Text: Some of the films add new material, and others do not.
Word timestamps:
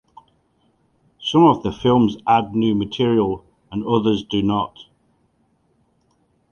Some 1.19 1.43
of 1.43 1.61
the 1.61 1.71
films 1.71 2.17
add 2.27 2.55
new 2.55 2.73
material, 2.73 3.45
and 3.71 3.85
others 3.85 4.23
do 4.23 4.41
not. 4.41 4.75